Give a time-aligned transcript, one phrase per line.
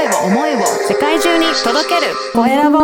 [0.00, 2.78] 声を思いを世界中に届けるコエラボ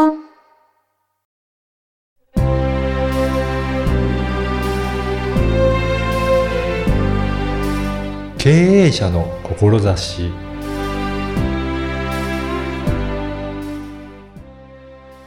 [8.36, 10.30] 経営者の志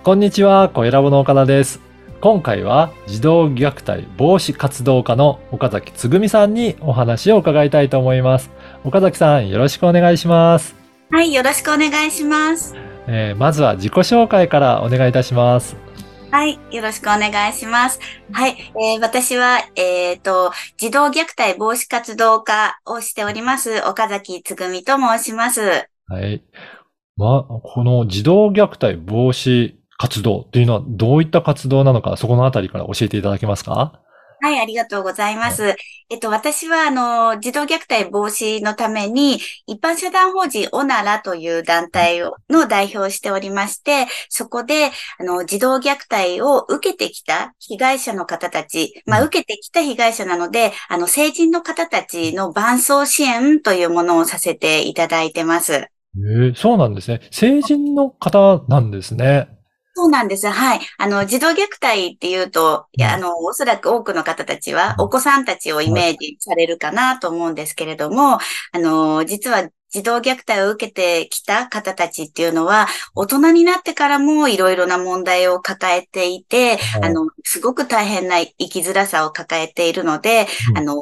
[0.03, 1.81] こんにちは、コエラボの岡田です。
[2.21, 8.51] 今回は児童虐待防止活動家の岡崎つぐみさんにお話を伺いたいと思います。
[8.83, 10.78] 岡崎さん、よろしくお願いします。
[11.11, 12.75] はい、よろしくお願いします。
[13.07, 15.75] えーまずは自己紹介からお願いいたします。
[16.31, 17.99] はい、よろしくお願いします。
[18.31, 25.87] はい、えー私は、えっ、と、児童虐待防止活動家をしております、岡崎つぐみと申します。
[26.07, 26.43] はい。
[27.17, 33.99] ま、この児童虐待防止活動っていうのはどういった活動なのか、そこのあたりから教えていただけますか？
[34.41, 35.75] はい、ありがとうございます。
[36.09, 55.73] えっと、私は、あの、児童虐待防止のために、一般社団法人オナラという団体をの代表をしておりまして、そこで、あの、児童虐待を受けてきた被害者の方たち、まあ、うん受けてきた被害者なので、あの、成人の方たちの伴走支援というものをさせていただいてます。
[56.15, 57.21] えーそうなんですね。
[57.29, 59.58] 成人の方なんですね。
[59.99, 60.47] そうなんです。
[60.47, 60.79] はい。
[60.97, 68.39] あの、児童虐待っていうと、いや、あの、おそらく多くの方たちは、うんお子さんたちをイメージされるかなと思うんですけれども、あ
[68.79, 80.95] の、実は、児童虐待を受けてきた方たちっていうのは、大人になってからもいろいろな問題を抱えていて、あの、すごく大変な生きづらさを抱えているので、うんあの、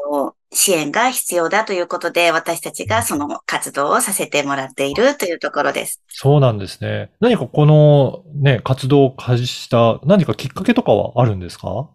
[0.53, 6.01] 支援が必要だということで、私たちがその活動をさせてもらっているというところです。
[6.07, 7.11] そうなんですね。
[7.19, 11.89] 何かこのね、活動を開始した何かきっかけとかはあるんですか？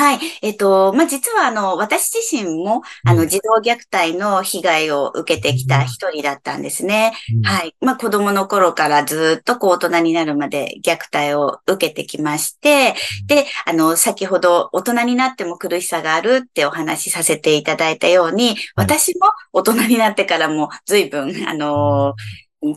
[0.00, 0.18] はい。
[0.40, 7.12] えっと、まあ、実は、あの、私自身も、あの、うん児童虐待の被害を受けてきた一人だったんですね。
[7.28, 7.42] い。
[7.44, 7.74] はい。
[7.82, 12.94] まあ、子供の頃からずっとこう大人になるまで虐待を受けてきまして、
[13.26, 22.14] で、あの、先ほど大人になっても苦しさがあるってお話しさせていただいたように、私も大人になってからも随分、あの、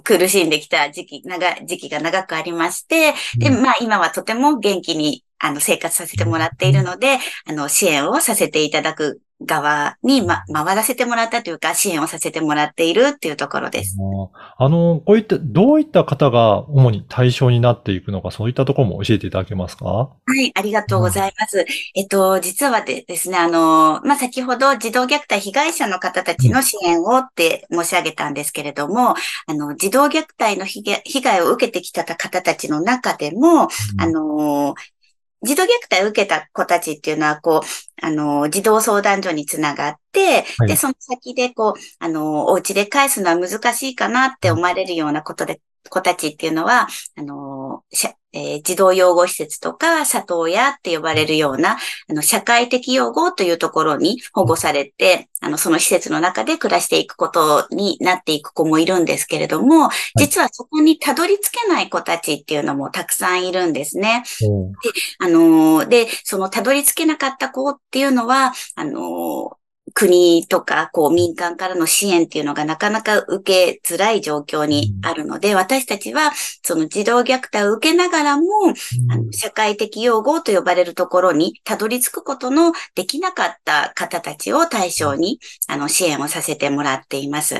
[0.04, 13.98] 苦しんできた時期、長、時期が長くありまして、で、うんまあ今はとても元気に、あの、生活させてもらっているので、あの、支援をさせていただく側に、ま、回らせてもらったというか、支援をさせてもらっているっていうところです。
[14.58, 19.86] あの、こういった、どういった方が主に対象になっていくのか、そういったところも教えていただけますか？
[19.86, 21.66] はい、ありがとうございます。
[21.94, 33.68] えっと、実はでですね、あの、まあ、先ほど児童虐待被害者の方たちの支援をって申し上げたんですけれども、あの、児童虐待の被害被害を受けてきた方たちの中でも、
[33.98, 34.76] あの、
[35.44, 40.68] 児童虐待を受けた子たちっていうのは、こう、あの、児童相談所につながって、はい。
[40.70, 46.88] で、その先で、こう、あの、お家で返すのは難しいかなって思われるようなことで、子たちっていうのは、
[47.18, 47.84] あの、
[48.34, 51.78] えー児童養護施設とか、里親って呼ばれるような、
[52.10, 64.24] あの、社会的養護というところに保護されて、あの、その施設の中で暮らしていくことになっていく子もいるんですけれども、実はそこにたどり着けない子たちっていうのもたくさんいるんですね。
[65.20, 69.63] あのーで、そのたどり着けなかった子っていうのは、あのー
[69.94, 76.32] 国とか、こう民間からの支援っていうのがなかなか受けづらい状況にあるので、私たちは
[76.64, 78.44] その児童虐待を受けながらも、
[79.10, 87.56] あの社会的養護と呼ばれるところにたどり着くことのできなかった方たちを対象に、あの、支援をさせてもらっています。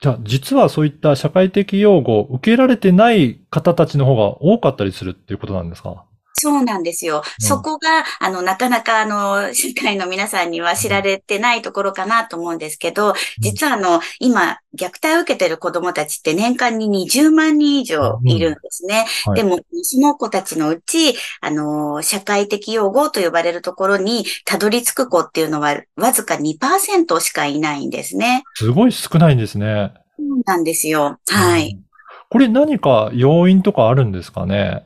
[0.00, 6.04] じゃあ、実はそういった社会的養護を受けられてない方たちの方が多かったりするっていうことなんですか？
[6.38, 7.18] そうなんですよ。
[7.18, 19.06] うんそこが、あの、なかなか、あの、社会の皆さんには知られてないところかなと思うんですけど、実は、あの、今、虐待を受けている子供たちって年間に20万人以上いるんですね。
[19.26, 28.44] うんはいでも、その子たちのうち、あの、社会的養護と呼ばれるところにたどり着く子っていうのは、わずか2%しかいないんですね。
[28.54, 29.92] すごい少ないんですね。
[30.18, 31.18] そうなんですよ。
[31.28, 31.78] はい。
[32.28, 34.84] これ何か要因とかあるんですかね？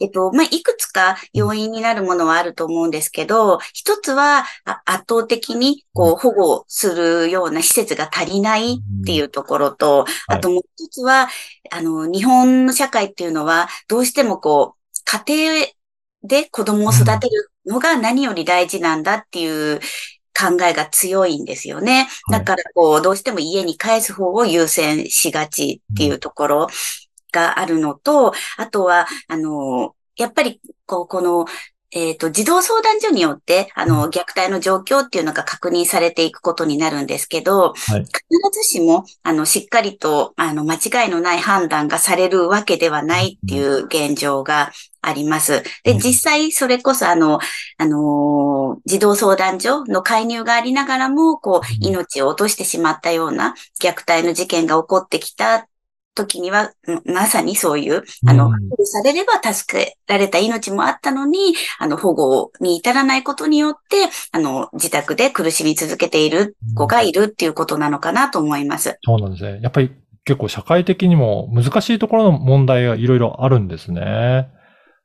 [0.00, 10.36] えっと、まあ、いくつか要因になるものはあると思うんですけど、一つはあ圧倒的にこう保護するような施設が足りないっていうところと、はい。
[10.36, 11.28] あともう一つは、
[11.70, 15.66] あの、日本の社会っていうのは、どうしてもこう、家庭
[16.22, 19.80] で子供を育てるのが何より大事なんだっていう
[20.38, 22.08] 考えが強いんですよね。
[22.24, 22.40] はい。
[22.40, 26.66] だからこう、どうしても家に帰す方を優先しがちっていうところ
[27.36, 31.44] があるのと、あとは、あの、やっぱり、こう、この、
[31.92, 38.00] えっ、と、児童相談所によって、あの、虐待の状況っていうのが確認されていくことになるんですけど、はい。
[38.00, 38.10] 必
[38.52, 45.62] ずしも、あの、しっかりと、あの、間違いのない判断がされるわけではないっていう現状があります。
[45.84, 45.98] で、うん。
[45.98, 47.38] 実際、それこそ、あの、
[47.78, 51.92] あのー児童相談所の介入がありながらも、こう、うん。
[51.92, 55.68] 命を落としてしまったような虐待の事件が起こってきた
[56.16, 63.96] 時には、うんまさにそういう、あの、うん保護されれば助けられた命もあったのに、あの、保護に至らないことによって、
[64.32, 68.98] あの、自宅で苦しみ続けている子がいるっていうことなのかなと思います。
[69.04, 69.60] そうなんですね。
[69.62, 69.92] やっぱり
[70.24, 74.48] 結構社会的にも難しいところの問題がいろいろあるんですね。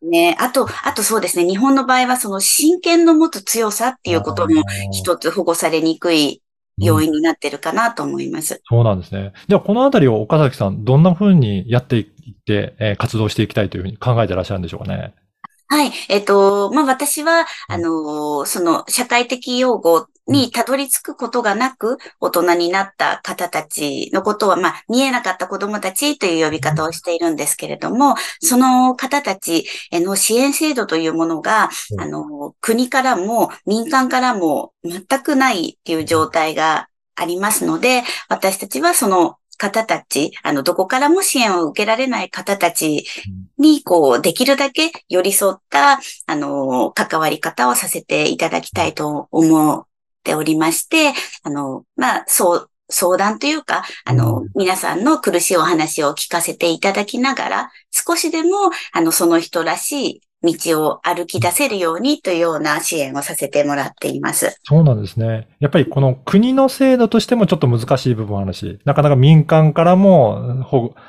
[0.01, 6.41] ね、あと、あとそうですね、日本の場合はその親権の持つ強さっていうことも一つ保護されにくい
[6.85, 8.61] 要因になってるかなと思います。
[8.69, 9.33] そうなんですね。
[9.47, 12.05] では、このあたりを岡崎さん、どんな風にやっていっ
[12.45, 15.13] て、えー活動していきたいというふうに考えてらっしゃるんでしょうかね。
[15.71, 15.91] はい。
[16.09, 32.01] えっ、と、まあ、私は、あのーその社会的用語にたどり着くことがなく、大人になった方たちのことは、まあ、見えなかった子供たちという呼び方をしているんですけれども、その方たちへの支援制度というものが、うん。
[32.01, 43.05] あの、国からも民間からも全くないっていう状態がありますので、私たちはその方たち、あの、どこからも支援を受けられない方たち
[43.61, 49.85] に、こう、できるだけ寄り添った、あの、関わり方をさせていただきたいと思っ
[50.23, 51.13] ておりまして、
[51.43, 54.49] あの、まあ、そう、相談というか、あの、うん。
[54.55, 58.49] 皆さんの苦しいお話を聞かせていただきながら、少しでも、
[58.91, 64.59] あの、その人らしい道を歩き出せるようにというような支援をさせてもらっています。
[64.63, 65.47] そうなんですね。
[65.59, 70.65] やっぱりこの国の制度としてもちょっと難しい部分あるし、なかなか民間からも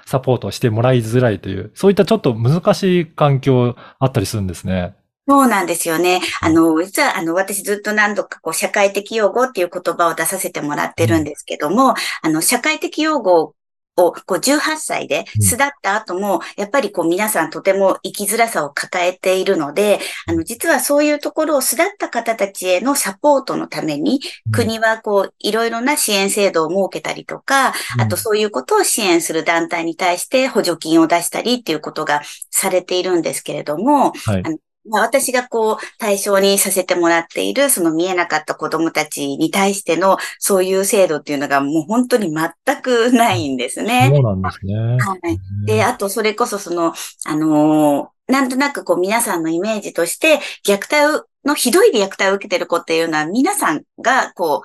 [0.07, 4.95] サポートしてもらいづらいという、そういったちょっと難しい環境あったりするんですね。
[5.29, 6.21] そうなんですよね。
[6.41, 13.55] あの、実は、あの、私ずっと何度かこう、社会的用語っていう言葉を出させてもらってるんですけども、あの、社会的用語
[13.97, 15.43] を、こう、18歳でうん。
[15.43, 34.43] 巣立った後も、やっぱりこう、皆さんとても生きづらさを抱えているので、あの、実はそういうところを巣立った方たちへのサポートのために、国はこう、いろいろな支援制度を設けたりとか、あとそういうことを支援する団体に対して補助金を出したりっていうことがされているんですけれども、はい
[34.91, 44.11] 私がこう対象にさせてもらっているその見えなかった子供たちに対してのそういう制度っていうのがもう本当に全くないんですね。
[44.13, 44.75] そうなんですね。
[44.75, 45.67] はい。
[45.67, 46.95] で、あとそれこそその、
[47.27, 54.63] あのーなんとなくこう皆さんのイメージとして虐待のひどい虐待を受けてる子っていうのは皆さんがこ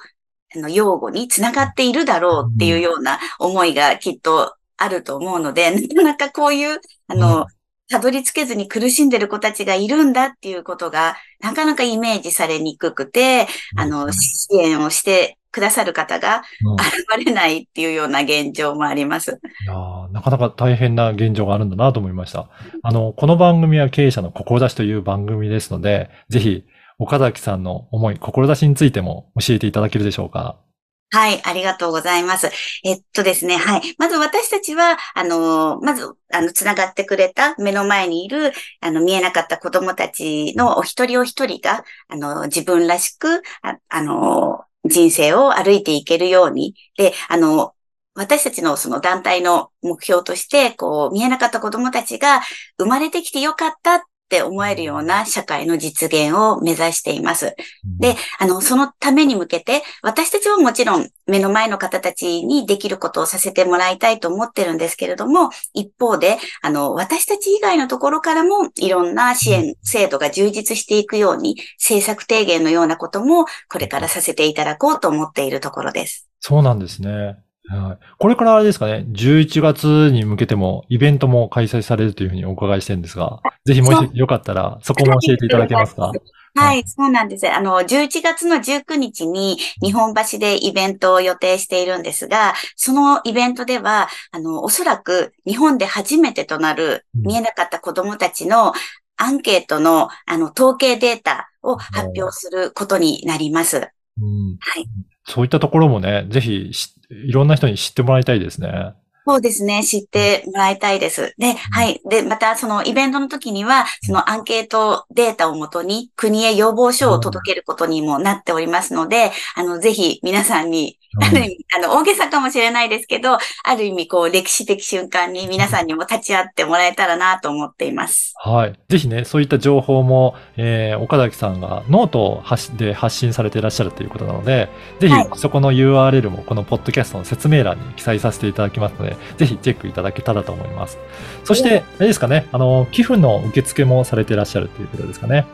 [0.55, 7.56] う、あの、用語につながっているだろうっていうような思いがきっとあると思うので、なかなかこういう、あの、うん
[7.89, 13.47] たどり着けずに苦しんでる子たちがいるんだっていうことが、なかなかイメージされにくくて、
[13.77, 19.39] あの、支援をしてくださる方がうん現れないっていうような現状もあります。
[19.63, 22.49] いやーなかなか大変な現状があるんだなと思いました。
[22.83, 26.65] あの、この番組は経営者の志という番組ですので、ぜひ、
[26.99, 30.59] 岡崎さんの思い、志についても教えていただけるでしょうか？
[31.09, 32.49] はい、ありがとうございます。
[32.83, 33.95] えっとですね、はい。
[33.97, 38.51] まず私たちは、あの、まず、あの、つながってくれた目の前にいる、
[38.81, 46.75] あの、見えなかった子供たちのお一人お一人が、あの、自分らしく、ああの、人生を歩いていけるように。
[46.97, 47.73] で、あの、
[48.13, 52.41] 私たちのその団体の目標として、こう、見えなかった子供たちが
[52.77, 57.55] 生まれてきてよかったって思えるような社会の実現を目指しています。
[57.99, 76.29] で、あの、そのために向けて、私たちはもちろん目の前の方たちにできることをさせてもらいたいと思ってるんですけれども、一方で、あの、私たち以外のところからもいろんな支援制度が充実していくように、政策提言のようなこともこれからさせていただこうと思っているところです。
[76.39, 77.46] そうなんですね。
[77.69, 78.05] はい。
[78.17, 86.11] これからあれですかね、11月に向けてもイベントも開催されるというふうにお伺いしてるんですが、ぜひもしよかったらそこも教えていただけますか？
[86.55, 87.47] はい、そうなんです。
[87.47, 97.21] あの、11月の19日に日本橋でイベントを予定しているんですが、そのイベントでは、あの、おそらく日本で初めてとなるうん。
[97.27, 98.73] 見えなかった子供たちの
[99.17, 103.89] アンケートの、あの、統計データを発表することになります。
[104.19, 104.87] うん、はい。
[105.27, 106.71] そういったところもね、ぜひ
[107.09, 108.93] いろんな人に知ってもらいたいですね。
[109.27, 109.83] そうですね。
[109.83, 111.33] 知ってもらいたいです。
[111.37, 111.99] で、はい。
[112.09, 128.33] で、また、そのイベントの時には、そのアンケートデータをもとに、国へ要望書を届けることにもなっておりますので、あの、ぜひ皆さんに、うんある意味、あの、大げさかもしれないですけど、ある意味、こう、歴史的瞬間に皆さんにも立ち会ってもらえたらなと思っています。
[128.35, 128.79] はい。
[128.89, 134.69] ぜひね、そういった情報も、えー岡崎さんがノートを発しで発信されていらっしゃるということなので、
[134.99, 140.97] ぜひはいそこの URL もこのポッドキャストの説明欄に記載させていただきますので、ぜひチェックいただけたらと思います。
[141.43, 145.45] そして、あれですかね、あの、寄付の受付もされていらっしゃるということですかね。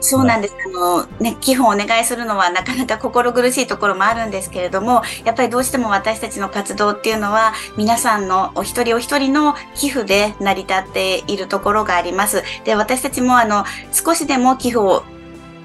[0.00, 0.56] そうなんです。
[0.66, 12.42] あの、ね、寄付をお願いするのはなかなか心苦しいところもあるんですけれども、やっぱりどうしても私たちの活動っていうのは、皆さんのお一人お一人の寄付で成り立っているところがあります。
[12.64, 15.04] で、私たちもあの、少しでも寄付を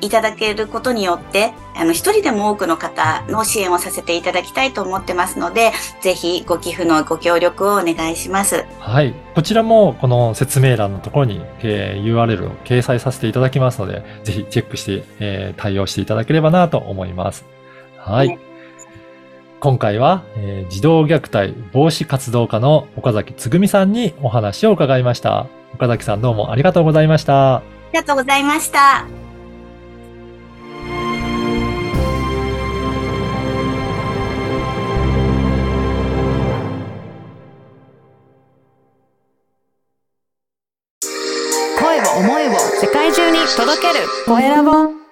[0.05, 8.65] いただけることによって、あの、一人でも多くの方の支援をさせていただきたいと思ってますので、ぜひご寄付のご協力をお願いします。
[8.79, 9.13] はい。
[9.35, 17.45] こちらもこの説明欄のところに、えー URL を掲載させていただきますので、ぜひチェックして、えー対応していただければなと思います。
[17.97, 18.29] はい。
[18.29, 18.39] ね
[19.59, 25.47] 今回は、えー児童虐待防止活動家の岡崎つぐみさんにお話を伺いました。
[25.73, 27.55] 岡崎さんどうもありがとうございました。
[27.55, 29.22] ありがとうございました。
[44.33, 45.02] 声を思